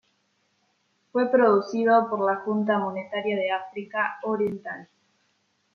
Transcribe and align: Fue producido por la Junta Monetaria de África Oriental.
Fue 1.11 1.29
producido 1.31 2.09
por 2.09 2.25
la 2.25 2.37
Junta 2.37 2.79
Monetaria 2.79 3.35
de 3.35 3.51
África 3.51 4.17
Oriental. 4.23 4.89